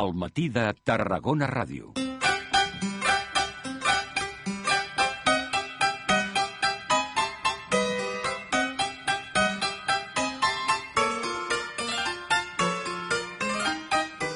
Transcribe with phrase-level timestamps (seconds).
[0.00, 1.92] al matí de Tarragona Ràdio.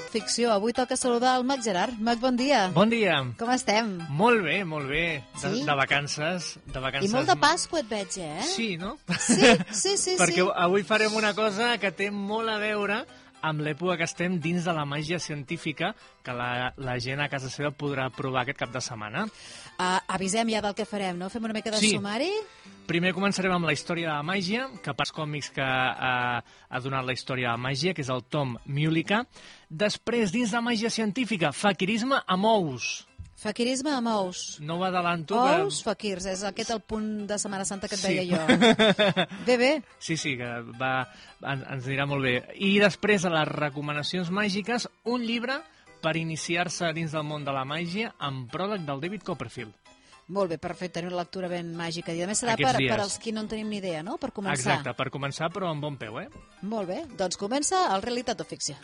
[0.09, 0.51] Ficció.
[0.55, 1.99] Avui toca saludar el Mac Gerard.
[2.01, 2.71] Mac, bon dia.
[2.75, 3.19] Bon dia.
[3.39, 3.91] Com estem?
[4.09, 5.23] Molt bé, molt bé.
[5.35, 5.65] De, Sí?
[5.67, 6.59] de vacances.
[6.65, 7.11] De vacances.
[7.11, 8.43] I molt de Pasqua et veig, eh?
[8.43, 8.97] Sí, no?
[9.21, 10.17] Sí, sí, sí.
[10.21, 10.49] Perquè sí.
[10.57, 14.73] avui farem una cosa que té molt a veure amb l'època que estem dins de
[14.75, 15.95] la màgia científica
[16.25, 19.25] que la, la gent a casa seva podrà provar aquest cap de setmana.
[19.79, 21.29] Uh, avisem ja del que farem, no?
[21.31, 21.95] Fem una mica de Sí.
[21.97, 22.31] sumari?
[22.89, 27.05] Primer començarem amb la història de la màgia, que pas còmics que ha, ha donat
[27.05, 29.27] la història de la màgia, que és el Tom Mullica.
[29.69, 33.08] Després, dins de màgia científica, faquirisme amb ous.
[33.39, 34.59] Faquirisme amb ous.
[34.67, 35.37] No ho adelanto.
[35.39, 38.15] Ous, faquirs, és aquest el punt de Setmana Santa que et Sí.
[38.17, 38.41] deia jo.
[39.47, 39.83] Bé, bé.
[40.03, 40.49] Sí, sí, que
[40.81, 41.07] va,
[41.47, 42.35] en, ens anirà molt bé.
[42.59, 45.61] I després, a les recomanacions màgiques, un llibre
[46.03, 49.75] per iniciar-se dins del món de la màgia amb pròleg del David Copperfield.
[50.35, 50.99] Molt bé, perfecte.
[50.99, 52.13] Tenir una lectura ben màgica.
[52.13, 52.91] I a més serà per, dies.
[52.91, 54.19] per als qui no en tenim ni idea, no?
[54.19, 54.59] Per començar.
[54.59, 56.27] Exacte, per començar, però amb bon peu, eh?
[56.63, 57.05] Molt bé.
[57.17, 58.75] Doncs comença el Realitat o Ficció.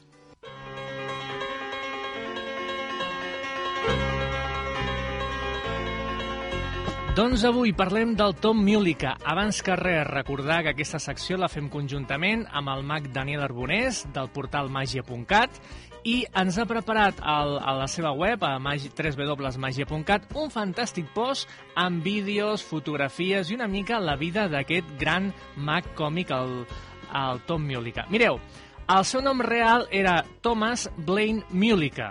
[7.14, 9.12] Doncs avui parlem del Tom Mullica.
[9.22, 14.00] Abans que res, recordar que aquesta secció la fem conjuntament amb el mag Daniel Arbonés,
[14.16, 15.60] del portal magia.cat,
[16.02, 21.46] i ens ha preparat al, a la seva web, a magi, www.magia.cat, un fantàstic post
[21.78, 26.64] amb vídeos, fotografies i una mica la vida d'aquest gran mag còmic, el,
[27.14, 28.08] el Tom Mullica.
[28.10, 28.42] Mireu,
[28.90, 32.10] el seu nom real era Thomas Blaine Mullica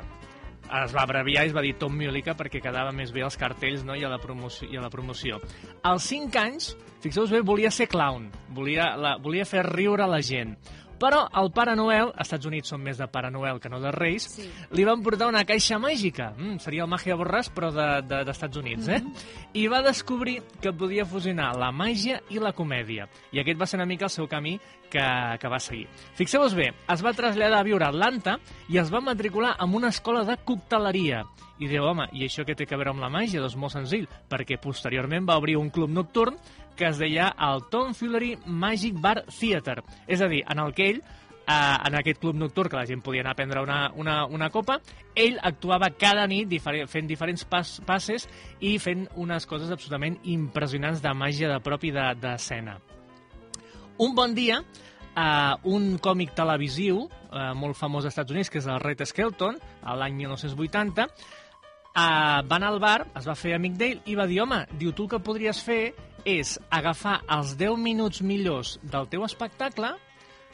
[0.82, 3.84] es va abreviar i es va dir Tom Mullica perquè quedava més bé als cartells
[3.86, 3.96] no?
[3.96, 5.40] I, a la promoció, i a la promoció.
[5.86, 6.72] Als 5 anys,
[7.04, 10.56] fixeu-vos bé, volia ser clown, volia, la, volia fer riure la gent.
[11.00, 13.92] Però el Pare Noel, als Estats Units són més de Pare Noel que no de
[13.92, 14.50] Reis, Sí.
[14.72, 16.34] li van portar una caixa màgica.
[16.38, 19.02] Mm, seria el Màgia Borràs, però d'Estats de, de, d'Estats Units, eh?
[19.54, 23.08] I va descobrir que podia fusionar la màgia i la comèdia.
[23.32, 24.60] I aquest va ser una mica el seu camí
[24.90, 25.04] que,
[25.40, 25.88] que va seguir.
[26.16, 28.38] Fixeu-vos bé, es va traslladar a viure a Atlanta
[28.70, 31.24] i es va matricular en una escola de cocteleria.
[31.60, 33.40] I diu, home, i això què té a veure amb la màgia?
[33.40, 36.36] Doncs molt senzill, perquè posteriorment va obrir un club nocturn
[36.76, 39.82] que es deia el Tom Fillery Magic Bar Theater.
[40.08, 41.04] És a dir, en el que ell
[41.48, 44.50] eh, en aquest club nocturn que la gent podia anar a prendre una, una, una
[44.50, 44.80] copa,
[45.16, 48.28] ell actuava cada nit diferent, fent diferents pas, passes
[48.62, 52.80] i fent unes coses absolutament impressionants de màgia de propi d'escena.
[54.04, 54.64] Un bon dia,
[55.14, 59.60] uh, un còmic televisiu uh, molt famós als Estats Units, que és el Red Skelton,
[60.00, 61.14] l'any 1980, uh,
[61.94, 65.06] va anar al bar, es va fer amic d'ell i va dir, home, diu, tu
[65.06, 65.84] el que podries fer
[66.26, 69.94] és agafar els 10 minuts millors del teu espectacle,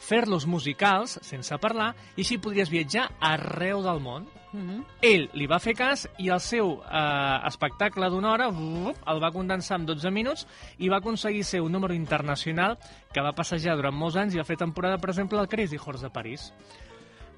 [0.00, 4.28] fer-los musicals, sense parlar, i així podries viatjar arreu del món.
[4.52, 4.84] Mm -hmm.
[5.02, 9.30] Ell li va fer cas i el seu eh, espectacle d'una hora vup, el va
[9.30, 10.46] condensar en 12 minuts
[10.78, 12.78] i va aconseguir ser un número internacional
[13.12, 16.02] que va passejar durant molts anys i va fer temporada, per exemple, al Crazy Horse
[16.02, 16.52] de París.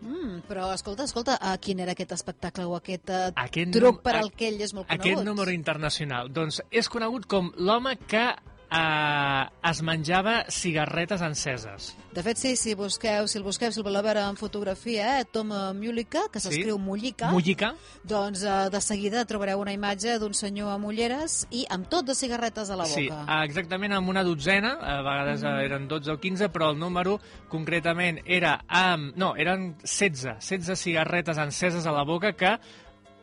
[0.03, 4.17] Mm, però, escolta, escolta, uh, quin era aquest espectacle o aquest, uh, Aquest truc per
[4.17, 5.07] a- al que ell és molt conegut?
[5.13, 8.25] Aquest número internacional, doncs és conegut com l'home que
[8.73, 11.93] eh, es menjava cigarretes enceses.
[12.13, 15.25] De fet, sí, si busqueu, si el busqueu, si el voleu veure en fotografia, eh,
[15.25, 16.49] Tom eh, Mullica, que Sí.
[16.49, 17.75] s'escriu Mullica, Mullica,
[18.05, 22.15] doncs eh, de seguida trobareu una imatge d'un senyor amb ulleres i amb tot de
[22.15, 22.95] cigarretes a la boca.
[22.95, 25.65] Sí, eh, exactament amb una dotzena, a vegades mm.
[25.65, 29.17] eren 12 o 15, però el número concretament era amb...
[29.17, 32.59] No, eren 16, 16 cigarretes enceses a la boca que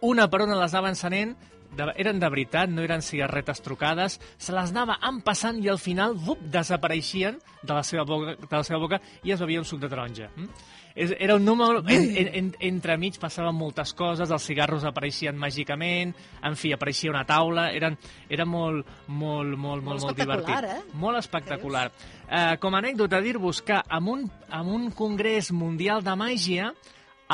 [0.02, 1.36] una per una les anava encenent,
[1.76, 6.16] de, eren de veritat, no eren cigarretes trucades, se les anava empassant i al final,
[6.18, 9.82] vup, desapareixien de la seva boca, de la seva boca i es bevia un suc
[9.84, 10.30] de taronja.
[10.36, 10.76] Mm?
[11.00, 11.80] Era un número...
[11.88, 16.12] En, en, en, entremig passaven moltes coses, els cigarros apareixien màgicament,
[16.44, 17.96] en fi, apareixia una taula, eren,
[18.28, 20.90] era molt, molt, molt, molt, molt espectacular, divertit.
[20.90, 20.98] eh?
[21.00, 21.86] Molt espectacular.
[22.28, 26.74] Eh, com a anècdota, dir-vos que en un, en un congrés mundial de màgia,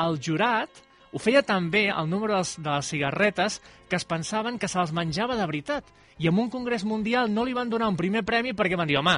[0.03, 0.84] el jurat
[1.15, 5.37] ho feia també el número de les cigarretes que es pensaven que se les menjava
[5.39, 5.87] de veritat.
[6.19, 8.99] I en un congrés mundial no li van donar un primer premi perquè van dir,
[8.99, 9.15] home,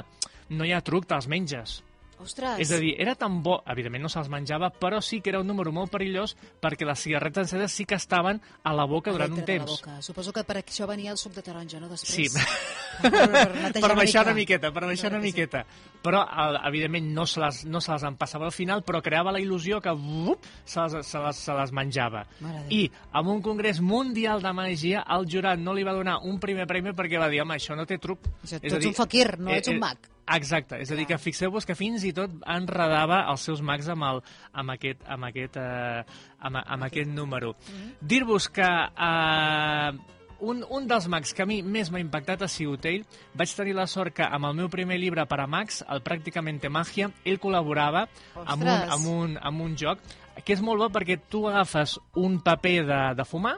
[0.53, 1.79] no hi ha truc, te'ls menges.
[2.23, 2.59] Ostres!
[2.63, 5.47] És a dir, era tan bo, evidentment no se'ls menjava, però sí que era un
[5.47, 9.45] número molt perillós perquè les cigarretes enceses sí que estaven a la boca durant un
[9.45, 9.69] temps.
[9.69, 10.01] boca.
[10.01, 11.89] Suposo que per això venia el suc de taronja, no?
[11.93, 12.09] Després.
[12.13, 12.27] Sí.
[12.97, 15.59] Per, per, per baixar una miqueta, per baixar una miqueta.
[16.01, 16.23] Però,
[16.65, 19.93] evidentment, no se, les, no se les empassava al final, però creava la il·lusió que
[19.93, 22.25] vup, se, les, se, les, se les menjava.
[22.73, 26.65] I en un congrés mundial de màgia, el jurat no li va donar un primer
[26.65, 28.31] premi perquè va dir, home, això no té truc.
[28.41, 30.13] És tu a ets dir, un fakir, no eh, ets un eh, mag.
[30.35, 34.03] Exacte, és a dir, que fixeu-vos que fins i tot enredava els seus mags amb,
[34.03, 34.21] el,
[34.51, 36.03] amb, aquest, amb, aquest, eh,
[36.43, 37.53] amb, amb aquest número.
[38.01, 39.91] Dir-vos que eh,
[40.39, 43.05] un, un dels mags que a mi més m'ha impactat ha sigut ell.
[43.37, 46.71] Vaig tenir la sort que amb el meu primer llibre per a mags, el Pràcticamente
[46.71, 48.07] Màgia, ell col·laborava
[48.43, 50.03] amb un, amb, un, amb un joc
[50.43, 53.55] que és molt bo perquè tu agafes un paper de, de fumar,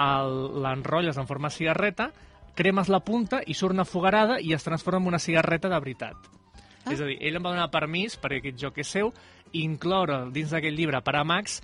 [0.00, 2.08] l'enrotlles en forma de cigarreta,
[2.54, 6.16] cremes la punta i surt una fogarada i es transforma en una cigarreta de veritat.
[6.84, 6.92] Ah.
[6.92, 9.12] És a dir, ell em va donar permís, perquè aquest joc és seu,
[9.52, 11.60] incloure dins d'aquest llibre per a mags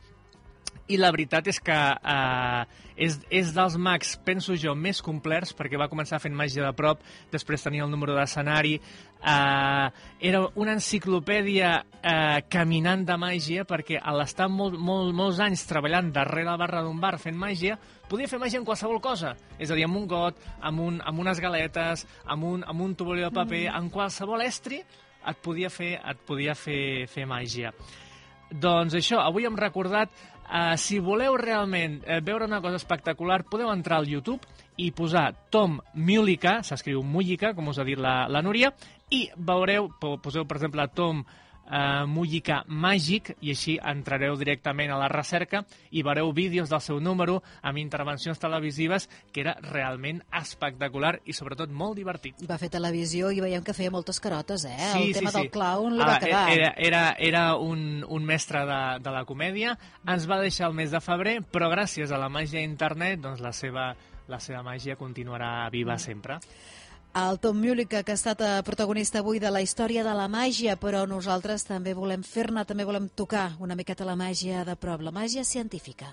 [0.88, 5.78] i la veritat és que eh, és, és dels mags, penso jo, més complers, perquè
[5.78, 7.02] va començar fent màgia de prop,
[7.32, 9.86] després tenia el número d'escenari, eh,
[10.30, 16.12] era una enciclopèdia eh, caminant de màgia, perquè a l'estar molt, molt, molts anys treballant
[16.14, 17.76] darrere la barra d'un bar fent màgia,
[18.08, 19.34] podia fer màgia en qualsevol cosa.
[19.58, 22.94] És a dir, amb un got, amb, un, amb unes galetes, amb un, amb un
[22.96, 23.76] tovalló de paper, mm.
[23.76, 24.80] en qualsevol estri
[25.26, 27.72] et podia fer, et podia fer, fer màgia.
[28.46, 30.12] Doncs això, avui hem recordat,
[30.52, 34.40] eh, si voleu realment eh, veure una cosa espectacular, podeu entrar al YouTube
[34.76, 38.72] i posar Tom Mullica, s'escriu Mullica, com us ha dit la, la Núria,
[39.10, 41.24] i veureu, po- poseu per exemple Tom
[41.66, 47.00] eh, Mullica Màgic, i així entrareu directament a la recerca i veureu vídeos del seu
[47.00, 52.42] número amb intervencions televisives que era realment espectacular i sobretot molt divertit.
[52.48, 54.76] Va fer televisió i veiem que feia moltes carotes, eh?
[54.92, 55.42] Sí, el tema sí, sí.
[55.42, 56.44] del clown li Ah, va quedar.
[56.52, 59.76] Era, era, era un, un mestre de, de la comèdia,
[60.06, 63.52] ens va deixar el mes de febrer, però gràcies a la màgia d'internet, doncs la
[63.52, 63.90] seva,
[64.28, 66.38] la seva màgia continuarà viva sempre.
[67.16, 70.74] El Tom Mullica, que ha estat eh, protagonista avui de la història de la màgia,
[70.76, 75.14] però nosaltres també volem fer-ne, també volem tocar una miqueta la màgia de prop, la
[75.16, 76.10] màgia científica.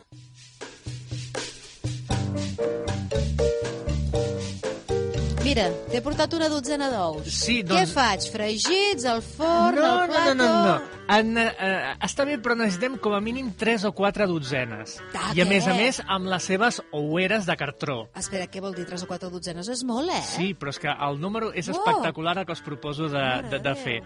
[5.54, 7.28] Mira, t'he portat una dotzena d'ous.
[7.30, 8.24] Sí, Què doncs- faig?
[8.34, 10.32] Fregits, al forn, no, al no, plato...
[10.34, 11.02] no, no, no.
[11.14, 14.96] En, eh, està bé, però necessitem com a mínim 3 o 4 dotzenes.
[15.38, 15.78] I a més a què?
[15.78, 18.00] més amb les seves oueres de cartró.
[18.18, 18.88] Espera, què vol dir?
[18.90, 20.24] Tres o quatre dotzenes és molt, eh?
[20.26, 21.78] Sí, però és que el número és Uau!
[21.78, 24.00] espectacular el que us proposo de, de, de fer.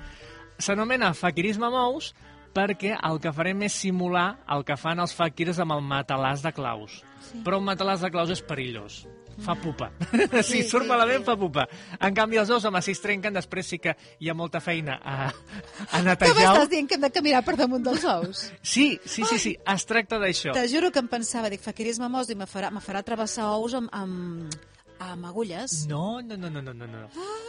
[0.59, 2.11] S'anomena faquirisme amb ous
[2.57, 6.51] perquè el que farem és simular el que fan els faquirs amb el matalàs de
[6.51, 6.99] claus.
[7.29, 7.39] Sí.
[7.45, 9.05] Però un matalàs de claus és perillós.
[9.43, 9.91] Fa pupa.
[10.41, 11.25] Sí, si surt sí, malament, sí.
[11.27, 11.67] fa pupa.
[11.99, 14.95] En canvi, els ous, home, si es trenquen, després sí que hi ha molta feina
[15.03, 16.35] a, a Que netejar.
[16.37, 18.47] m'estàs dient que hem de caminar per damunt dels ous?
[18.61, 20.53] Sí, sí, sí, sí, es tracta d'això.
[20.57, 23.75] Te juro que em pensava, dic, faquirisme mos, dic, me farà, me farà travessar ous
[23.77, 24.55] amb, amb,
[24.99, 25.83] amb agulles.
[25.89, 27.03] No, no, no, no, no, no, no.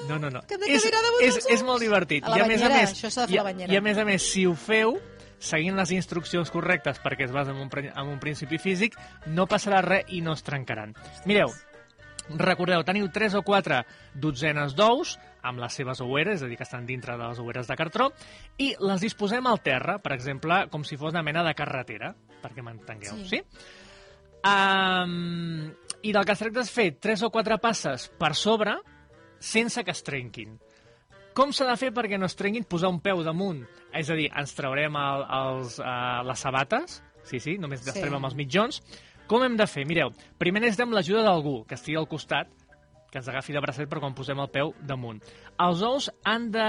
[0.08, 0.43] No, no, no.
[0.46, 1.67] que hem de És, caminar damunt és, dels és ous.
[1.70, 2.25] molt divertit.
[2.25, 3.49] A la I a més a banyera, més, això s'ha de fer i, a la
[3.52, 3.73] banyera.
[3.73, 4.99] I a més a més, si ho feu,
[5.38, 8.96] seguint les instruccions correctes perquè es basa en un, en un principi físic,
[9.31, 10.96] no passarà res i no es trencaran.
[11.31, 11.52] Mireu,
[12.37, 13.83] recordeu, teniu 3 o 4
[14.15, 17.67] dotzenes d'ous amb les seves oueres, és a dir, que estan dintre de les oueres
[17.71, 18.11] de cartró,
[18.59, 22.63] i les disposem al terra, per exemple, com si fos una mena de carretera, perquè
[22.63, 23.29] m'entengueu, Sí.
[23.39, 23.43] sí?
[24.45, 25.73] Um,
[26.03, 28.77] I del que es tracta és fer 3 o 4 passes per sobre
[29.43, 30.55] sense que es trenquin.
[31.35, 32.65] Com s'ha de fer perquè no es trenquin?
[32.65, 33.65] Posar un peu damunt.
[33.95, 37.91] És a dir, ens traurem el, els, uh, les sabates, sí, sí, només Sí.
[37.91, 38.81] estarem amb els mitjons.
[39.29, 39.85] Com hem de fer?
[39.89, 42.49] Mireu, primer necessitem l'ajuda d'algú que estigui al costat,
[43.13, 45.21] que ens agafi de bracet per quan posem el peu damunt.
[45.65, 46.65] Els ous han de,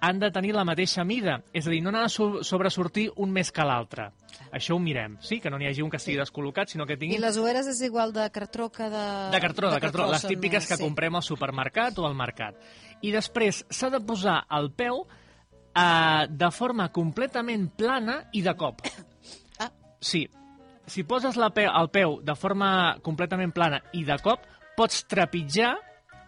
[0.00, 3.32] han de tenir la mateixa mida, és a dir, no n'ha de so- sobresortir un
[3.32, 4.10] més que l'altre.
[4.52, 5.38] Això ho mirem, sí?
[5.40, 7.20] Que no n'hi hagi un que estigui descol·locat, sinó que I tingui...
[7.22, 9.04] les oueres és igual de cartró que de...
[9.32, 10.84] De cartró, de cartró, les són típiques més, que sí.
[10.84, 12.56] comprem al supermercat o al mercat.
[13.04, 18.80] I després s'ha de posar el peu eh, de forma completament plana i de cop.
[19.60, 19.68] Ah.
[20.00, 20.22] Sí,
[20.90, 24.42] si poses la peu, el peu de forma completament plana i de cop,
[24.76, 25.76] pots trepitjar,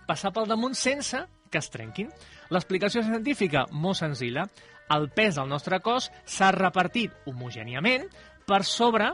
[0.07, 1.19] passar pel damunt sense
[1.51, 2.09] que es trenquin.
[2.55, 4.47] L'explicació científica, molt senzilla.
[4.95, 8.07] El pes del nostre cos s'ha repartit homogèniament
[8.47, 9.11] per sobre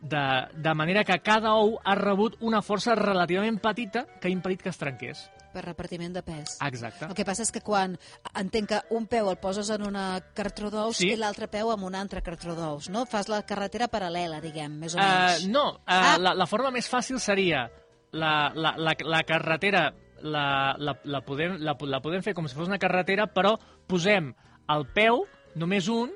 [0.00, 4.62] de, de manera que cada ou ha rebut una força relativament petita que ha impedit
[4.64, 5.28] que es trenqués.
[5.52, 6.58] Per repartiment de pes.
[6.66, 7.06] Exacte.
[7.06, 7.96] El que passa és que quan
[8.38, 11.08] entenc que un peu el poses en una cartró d'ous Sí.
[11.12, 13.04] i l'altre peu en un altre cartró d'ous, no?
[13.06, 15.48] Fas la carretera paral·lela, diguem, més o Uh, menys.
[15.48, 16.16] no, uh, Ah.
[16.18, 17.68] la, la forma més fàcil seria
[18.12, 19.92] la, la, la, la carretera
[20.22, 23.54] la, la, la, podem, la, la podem fer com si fos una carretera, però
[23.88, 24.34] posem
[24.68, 25.24] el peu,
[25.56, 26.10] només un,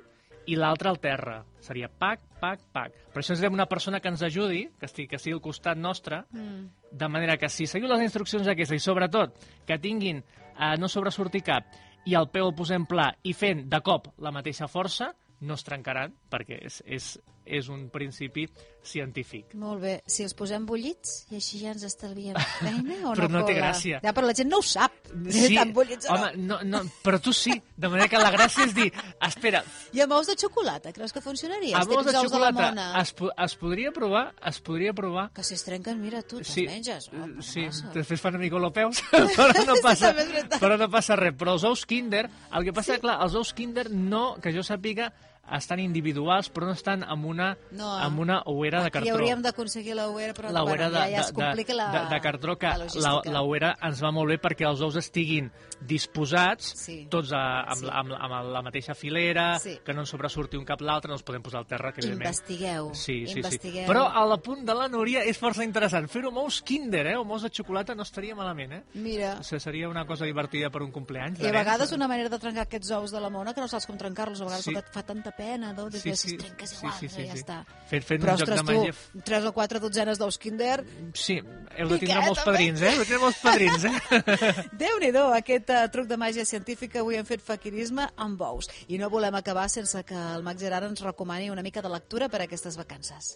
[0.46, 1.38] i l'altre al terra.
[1.60, 2.92] Seria pac, pac, pac.
[3.12, 6.24] Per això necessitem una persona que ens ajudi, que estigui, que estigui al costat nostre,
[6.32, 6.68] Mm.
[6.90, 9.34] de manera que si seguiu les instruccions aquestes i sobretot
[9.66, 11.64] que tinguin eh, no sobresortir cap
[12.04, 15.64] i el peu el posem pla i fent de cop la mateixa força, no es
[15.64, 18.46] trencaran perquè és, és és un principi
[18.84, 19.54] científic.
[19.56, 19.92] Molt bé.
[20.06, 23.70] Si els posem bullits i així ja ens estalviem feina o Però no té cola?
[23.70, 24.00] gràcia.
[24.04, 24.92] Ja, però la gent no ho sap.
[25.32, 28.74] Sí, Tan bullits home, no, no, però tu sí, de manera que la gràcia és
[28.76, 28.90] dir,
[29.24, 29.62] espera,
[29.96, 31.78] I amb ous de xocolata, creus que funcionaria?
[31.78, 32.86] amb ous de de xocolata mona.
[33.00, 36.48] es, po- es podria provar, es podria provar Que si es trenquen, mira, tu te'ls
[36.54, 37.08] Sí, menges.
[37.12, 37.90] Oh, eh, sí, passa.
[37.94, 40.12] després fan una mica europeus, però no passa,
[40.60, 41.34] però no passa res.
[41.38, 45.12] Però els ous Kinder, el que passa, clar, els ous Kinder no, que jo sàpiga,
[45.52, 47.92] estan individuals, però no estan amb una, No.
[47.98, 49.14] amb una ouera de Aquí cartró.
[49.14, 52.14] hauríem d'aconseguir la ouera, però la bueno, de, ja, ja es de, complica la, de,
[52.14, 53.30] de cartró, que la la, logística.
[53.32, 55.50] la ouera ens va molt bé perquè els ous estiguin
[55.94, 57.06] disposats, Sí.
[57.10, 57.88] tots a, amb, Sí.
[57.90, 59.78] amb, amb la mateixa filera, Sí.
[59.84, 62.30] que no en sobresurti un cap l'altre, no els podem posar al terra, que evidentment...
[62.34, 63.84] Investigueu, Sí, sí, investigueu.
[63.84, 63.90] sí.
[63.90, 66.08] Però a la punt de la Núria és força interessant.
[66.08, 67.16] Fer-ho amb ous Kinder, eh?
[67.16, 68.82] O amb ous de xocolata no estaria malament, eh?
[68.94, 71.36] Mira, O sigui, seria una cosa divertida per un compleany.
[71.40, 73.86] i a vegades una manera de trencar aquests ous de la mona que no saps
[73.86, 74.74] com trencar-los, a vegades Sí.
[74.90, 75.88] fa tanta pena, no?
[75.90, 76.52] Dius, Sí, sí, si sí.
[76.58, 77.42] es Sí, igual, sí, sí, ja sí.
[77.42, 77.56] està.
[77.90, 78.92] Fent, fent Però, un joc ostres, de màgia...
[79.12, 81.38] tu, tres o quatre dotzenes d'ous Kinder, Sí,
[81.78, 82.92] heu de tindre molts padrins, eh?
[82.94, 84.68] Heu de tindre molts padrins, eh?
[84.84, 88.70] Déu-n'hi-do, aquest uh, truc de màgia científica avui hem fet faquirisme amb ous.
[88.88, 92.28] I no volem acabar sense que el Max Gerard ens recomani una mica de lectura
[92.28, 93.34] per a aquestes vacances.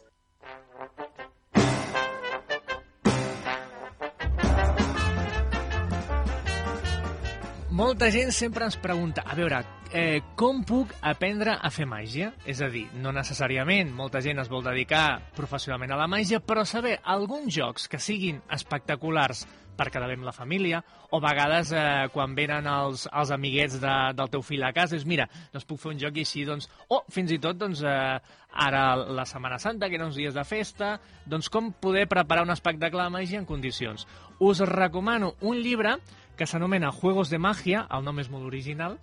[7.78, 9.60] Molta gent sempre ens pregunta, a veure,
[9.94, 12.32] eh, com puc aprendre a fer màgia?
[12.42, 16.64] És a dir, no necessàriament, molta gent es vol dedicar professionalment a la màgia, però
[16.66, 19.44] saber alguns jocs que siguin espectaculars
[19.78, 20.82] per quedar bé amb la família,
[21.12, 24.98] o a vegades eh, quan venen els, els amiguets de, del teu fill a casa,
[24.98, 27.86] és mira, doncs puc fer un joc i així, doncs, o fins i tot, doncs,
[27.86, 30.96] eh, ara la Setmana Santa, que eren uns dies de festa,
[31.30, 34.08] doncs com poder preparar un espectacle de màgia en condicions.
[34.42, 36.00] Us recomano un llibre
[36.38, 38.96] que s'anomena Juegos de Magia, el nom és molt original.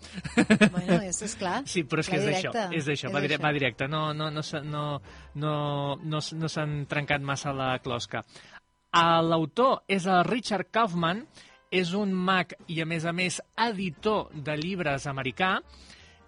[0.75, 1.61] Bueno, és, és clar.
[1.69, 4.29] Sí, però és que Va és d'això, és d'això, va, dire, va directe, no, no,
[4.31, 4.85] no, no,
[5.35, 5.55] no,
[5.99, 8.23] no, no s'han trencat massa la closca.
[8.95, 11.25] L'autor és el Richard Kaufman,
[11.75, 15.57] és un mag i, a més a més, editor de llibres americà,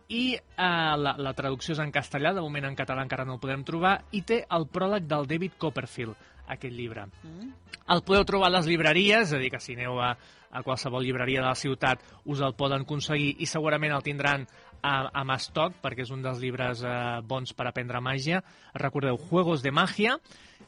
[0.08, 3.44] i eh, la, la traducció és en castellà, de moment en català encara no el
[3.44, 6.16] podem trobar, i té el pròleg del David Copperfield,
[6.48, 7.08] aquest llibre.
[7.24, 7.54] Mm.
[7.96, 10.14] El podeu trobar a les llibreries, és a dir, que si aneu a,
[10.52, 14.46] a qualsevol llibreria de la ciutat us el poden aconseguir i segurament el tindran
[14.82, 16.94] a, amb estoc, perquè és un dels llibres eh,
[17.28, 18.44] bons per aprendre màgia.
[18.78, 20.18] Recordeu, Juegos de Màgia,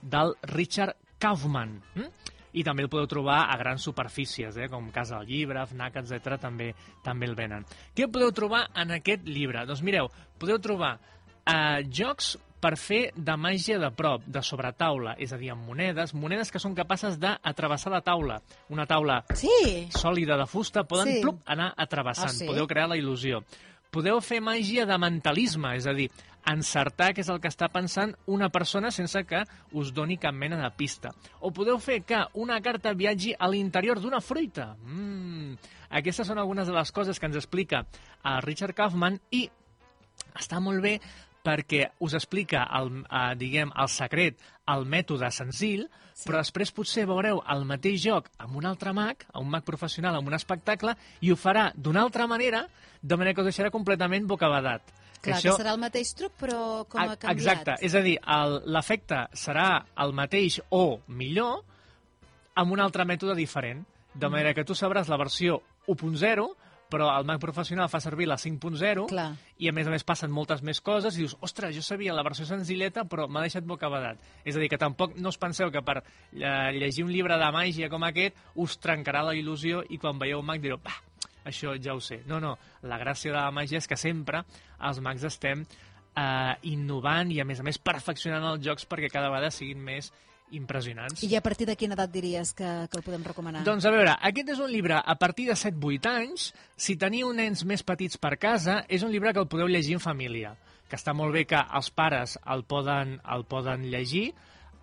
[0.01, 1.79] del Richard Kaufman.
[1.95, 2.11] Hm?
[2.57, 6.39] I també el podeu trobar a grans superfícies, eh, com Casa del Llibre, FNAC, etc.
[6.41, 6.71] també
[7.05, 7.65] també el venen.
[7.95, 9.67] Què podeu trobar en aquest llibre?
[9.69, 10.09] Doncs mireu,
[10.41, 10.95] podeu trobar
[11.45, 16.13] eh, jocs per fer de màgia de prop, de sobretaula, és a dir, amb monedes,
[16.13, 18.41] monedes que són capaces d'atrevessar la taula.
[18.69, 21.21] Una taula Sí, sòlida de fusta, poden Sí.
[21.21, 22.45] plup, anar atrevessant, Ah, sí?
[22.47, 23.43] podeu crear la il·lusió.
[23.89, 26.11] Podeu fer màgia de mentalisme, és a dir,
[26.45, 30.57] encertar què és el que està pensant una persona sense que us doni cap mena
[30.61, 31.09] de pista.
[31.39, 34.75] O podeu fer que una carta viatgi a l'interior d'una fruita.
[34.83, 35.55] Mm.
[35.89, 37.85] Aquestes són algunes de les coses que ens explica
[38.23, 39.49] el Richard Kaufman i
[40.35, 40.99] està molt bé
[41.43, 46.27] perquè us explica el, eh, diguem, el secret, el mètode senzill, sí.
[46.27, 50.27] però després potser veureu el mateix joc amb un altre mag, un mag professional, amb
[50.27, 52.67] un espectacle, i ho farà d'una altra manera,
[53.01, 54.81] de manera que us deixarà completament bocabadat.
[55.21, 57.31] clar, que serà el mateix truc, però com ha A- canviat.
[57.35, 58.17] Exacte, és a dir,
[58.65, 61.63] l'efecte serà el mateix o millor
[62.55, 64.31] amb un altre mètode diferent, de Mm.
[64.31, 66.55] manera que tu sabràs la versió 1.0,
[66.89, 69.27] però el Mac professional fa servir la 5.0 Clar.
[69.61, 72.25] i a més a més passen moltes més coses i dius, ostres, jo sabia la
[72.25, 74.21] versió senzilleta però m'ha deixat bocabadat.
[74.43, 77.51] És a dir, que tampoc no us penseu que per eh, llegir un llibre de
[77.55, 80.97] màgia com aquest us trencarà la il·lusió i quan veieu un mag direu, bah,
[81.45, 82.23] això ja ho sé.
[82.27, 84.43] No, no, la gràcia de la màgia és que sempre
[84.89, 85.65] els mags estem
[86.15, 90.11] eh, innovant i a més a més perfeccionant els jocs perquè cada vegada siguin més
[90.51, 91.23] impressionants.
[91.23, 93.63] I a partir de quina edat diries que, que el podem recomanar?
[93.67, 96.49] Doncs a veure, aquest és un llibre a partir de 7-8 anys.
[96.79, 100.03] Si teniu nens més petits per casa, és un llibre que el podeu llegir en
[100.03, 100.55] família,
[100.89, 104.29] que està molt bé que els pares el poden, el poden llegir.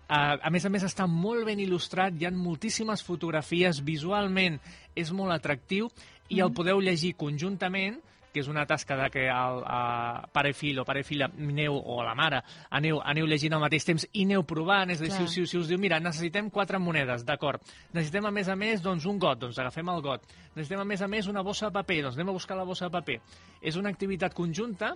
[0.07, 4.55] Uh, a més a més està molt ben il·lustrat, hi ha moltíssimes fotografies, visualment
[4.95, 5.89] és molt atractiu
[6.31, 7.99] i el podeu llegir conjuntament
[8.33, 11.99] que és una tasca de que el uh, pare fill o pare filla aneu, o
[12.05, 12.41] la mare
[12.77, 15.59] aneu, aneu llegint al mateix temps i aneu provant, és a dir, si, si, si
[15.59, 19.39] us diu, mira, necessitem quatre monedes, d'acord, necessitem a més a més doncs, un got,
[19.43, 22.33] doncs agafem el got, necessitem a més a més una bossa de paper, doncs anem
[22.33, 23.21] a buscar la bossa de paper.
[23.61, 24.95] És una activitat conjunta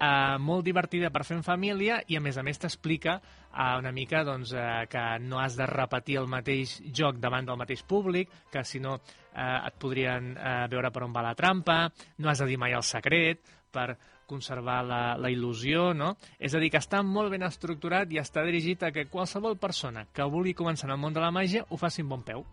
[0.00, 3.92] eh, molt divertida per fer en família i a més a més t'explica eh, una
[3.92, 8.32] mica doncs, eh, que no has de repetir el mateix joc davant del mateix públic,
[8.50, 11.82] que si no eh, et podrien eh, veure per on va la trampa,
[12.18, 13.94] no has de dir mai el secret, per
[14.26, 16.12] conservar la, la il·lusió, no?
[16.38, 20.06] És a dir, que està molt ben estructurat i està dirigit a que qualsevol persona
[20.14, 22.44] que vulgui començar en el món de la màgia ho faci amb bon peu.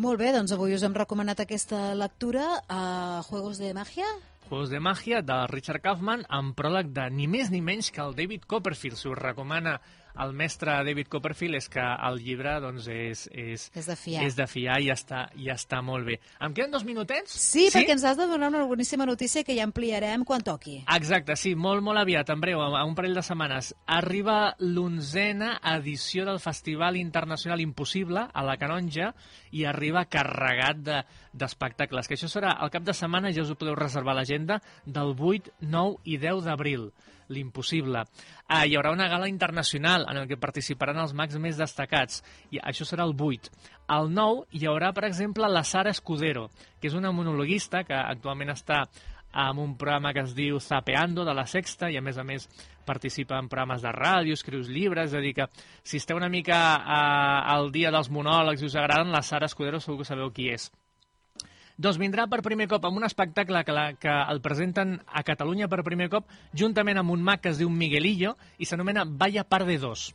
[0.00, 4.08] Molt bé, doncs avui us hem recomanat aquesta lectura a Juegos de Magia.
[4.50, 8.16] Juegos de Màgia de Richard Kaufman amb pròleg de ni més ni menys que el
[8.18, 8.98] David Copperfield.
[8.98, 9.76] Si us recomana
[10.18, 14.24] el mestre David Copperfield és que el llibre doncs, és, és, És de fiar.
[14.26, 16.18] és de fiar i està, i està molt bé.
[16.40, 17.30] Em queden dos minutets?
[17.30, 20.84] Sí, sí, perquè ens has de donar una boníssima notícia que ja ampliarem quan toqui.
[20.96, 23.74] Exacte, sí, molt, molt aviat, en breu, a un parell de setmanes.
[23.86, 29.12] Arriba l'onzena edició del Festival Internacional Impossible a la Canonja
[29.52, 33.54] i arriba carregat de- d'espectacles, que això serà el cap de setmana, ja us ho
[33.56, 36.90] podeu reservar a l'agenda, del 8, 9 i 10 d'abril
[37.30, 38.04] l'impossible.
[38.46, 42.86] Ah, hi haurà una gala internacional en què participaran els mags més destacats, i això
[42.88, 43.54] serà el 8.
[43.94, 46.48] Al 9 hi haurà, per exemple, la Sara Escudero,
[46.80, 48.84] que és una monologuista que actualment està
[49.32, 52.48] amb un programa que es diu Zapeando de la Sexta i a més a més
[52.86, 55.46] participa en programes de ràdio, escrius llibres, és a dir que
[55.86, 59.80] si esteu una mica eh, al dia dels monòlegs i us agraden, la Sara Escudero
[59.80, 60.70] segur que sabeu qui és.
[61.80, 65.68] Doncs vindrà per primer cop amb un espectacle que, la, que el presenten a Catalunya
[65.72, 69.64] per primer cop juntament amb un mag que es diu Miguelillo i s'anomena Vaya par
[69.64, 70.10] de dos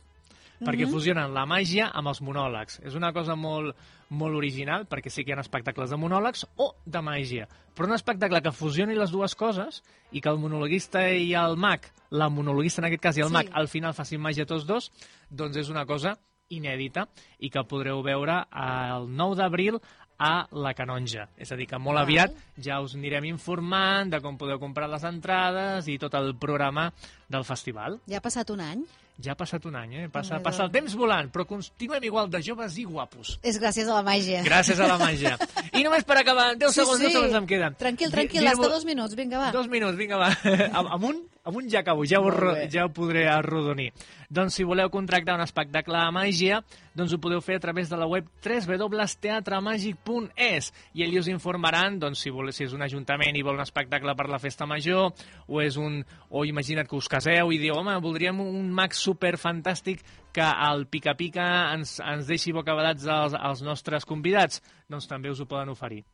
[0.56, 2.78] perquè fusionen la màgia amb els monòlegs.
[2.88, 3.76] És una cosa molt,
[4.08, 7.44] molt original, perquè sí que hi ha espectacles de monòlegs o de màgia,
[7.76, 9.82] però un espectacle que fusioni les dues coses
[10.12, 13.36] i que el monologuista i el mag, la monologuista en aquest cas i el Sí.
[13.36, 14.90] mag, al final facin màgia tots dos,
[15.28, 16.16] doncs és una cosa
[16.48, 17.08] inèdita
[17.42, 19.80] i que podreu veure el 9 d'abril
[20.18, 21.28] a la Canonja.
[21.36, 22.04] És a dir, que molt Val.
[22.04, 26.90] aviat ja us anirem informant de com podeu comprar les entrades i tot el programa
[27.28, 28.00] del festival.
[28.08, 28.86] Ja ha passat un any.
[29.22, 30.08] Ja ha passat un any, eh?
[30.12, 33.38] Passa, passa el temps volant, però continuem igual de joves i guapos.
[33.40, 34.42] És gràcies a la màgia.
[34.44, 35.38] Gràcies a la màgia.
[35.72, 37.78] I només per acabar, 10 segons, 10 segons em queden.
[37.80, 39.48] Tranquil, tranquil, hasta dos minuts, vinga, va.
[39.56, 40.34] Dos minuts, vinga, va.
[40.82, 41.08] amb,
[41.46, 42.30] un ja acabo, ja ho,
[42.70, 43.92] ja ho podré arrodonir.
[44.28, 46.64] Doncs si voleu contractar un espectacle de màgia,
[46.96, 52.18] doncs ho podeu fer a través de la web www.teatremàgic.es i ells us informaran doncs,
[52.24, 55.12] si, voleu, si és un ajuntament i vol un espectacle per la festa major
[55.46, 59.36] o és un o imagina't que us caseu i diu, home, voldríem un mag super
[59.38, 60.02] fantàstic
[60.34, 65.46] que al pica-pica ens, ens deixi bocabadats als, als nostres convidats, doncs també us ho
[65.48, 66.04] poden oferir.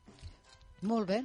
[0.83, 1.23] Molt bé.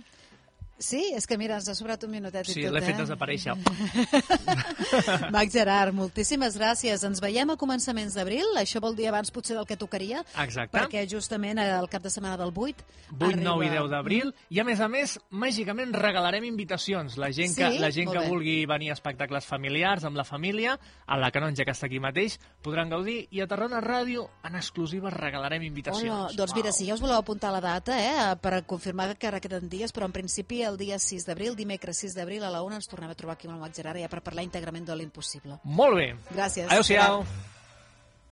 [0.80, 3.02] Sí, és que mira, ens ha sobrat un minutet Sí, i tot, l'he fet eh?
[3.02, 3.56] desaparèixer.
[5.34, 7.04] Mac Gerard, moltíssimes gràcies.
[7.08, 10.78] Ens veiem a començaments d'abril, això vol dir abans potser del que tocaria, Exacte.
[10.78, 12.86] perquè justament el cap de setmana del 8
[13.18, 17.18] 8, 9 i 10 arriba- d'abril i a més a més, màgicament regalarem invitacions.
[17.18, 17.80] La gent que, Sí?
[17.80, 21.72] la gent que vulgui venir a espectacles familiars amb la família, a la Canonja que
[21.72, 26.12] està aquí mateix, podran gaudir i a Tarrona Ràdio en exclusiva regalarem invitacions.
[26.12, 29.40] Hola, doncs mira, si ja us voleu apuntar la data, eh, per confirmar que ara
[29.40, 32.80] queden dies, però en principi el dia 6 d'abril, dimecres 6 d'abril a la 1
[32.80, 35.62] ens tornem a trobar aquí amb el Mac Gerard ja per parlar íntegrament de l'impossible.
[35.64, 36.10] Molt bé.
[36.34, 36.68] Gràcies.
[36.70, 37.24] Adéu-siau.